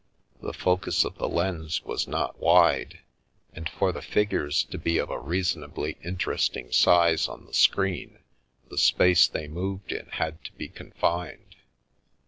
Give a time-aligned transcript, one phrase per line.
[0.41, 3.01] The focus of the lens was not wide;
[3.53, 8.17] and for the figures to be of a reasonably inter esting size on the screen,
[8.67, 11.53] the space they moved in had to be confined.